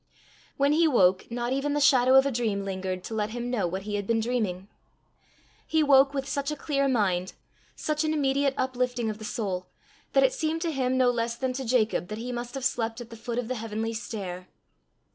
When 0.57 0.73
he 0.73 0.87
woke 0.87 1.29
not 1.29 1.53
even 1.53 1.73
the 1.75 1.79
shadow 1.79 2.15
of 2.15 2.25
a 2.25 2.31
dream 2.31 2.65
lingered 2.65 3.03
to 3.03 3.13
let 3.13 3.29
him 3.29 3.51
know 3.51 3.67
what 3.67 3.83
he 3.83 3.97
had 3.97 4.07
been 4.07 4.19
dreaming. 4.19 4.67
He 5.67 5.83
woke 5.83 6.11
with 6.15 6.27
such 6.27 6.49
a 6.49 6.55
clear 6.55 6.87
mind, 6.87 7.33
such 7.75 8.03
an 8.03 8.11
immediate 8.11 8.55
uplifting 8.57 9.11
of 9.11 9.19
the 9.19 9.23
soul, 9.25 9.67
that 10.13 10.23
it 10.23 10.33
seemed 10.33 10.63
to 10.63 10.71
him 10.71 10.97
no 10.97 11.11
less 11.11 11.35
than 11.35 11.53
to 11.53 11.63
Jacob 11.63 12.07
that 12.07 12.17
he 12.17 12.31
must 12.31 12.55
have 12.55 12.65
slept 12.65 12.99
at 12.99 13.11
the 13.11 13.15
foot 13.15 13.37
of 13.37 13.47
the 13.47 13.53
heavenly 13.53 13.93
stair. 13.93 14.47